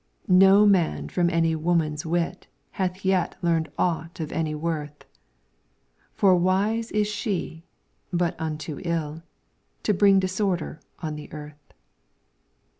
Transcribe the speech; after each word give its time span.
No 0.27 0.65
man 0.65 1.09
from 1.09 1.29
any 1.29 1.55
woman's 1.55 2.07
wit 2.07 2.47
Hath 2.71 3.05
yet 3.05 3.37
learned 3.43 3.69
aught 3.77 4.19
of 4.19 4.31
any 4.31 4.55
worth, 4.55 5.05
For 6.15 6.35
wise 6.35 6.89
is 6.89 7.05
she, 7.07 7.65
but 8.11 8.35
unto 8.41 8.79
ill, 8.83 9.21
To 9.83 9.93
bring 9.93 10.19
disorder 10.19 10.79
on 11.03 11.17
the 11.17 11.31
earth. 11.31 11.71